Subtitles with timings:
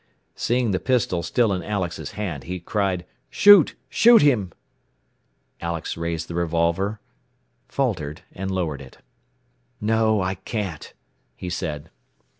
[0.33, 3.75] Seeing the pistol still in Alex's hand, he cried, "Shoot!
[3.87, 4.51] Shoot him!"
[5.61, 6.99] Alex raised the revolver,
[7.67, 8.97] faltered, and lowered it.
[9.79, 10.19] "No.
[10.19, 10.93] I can't,"
[11.35, 11.91] he said.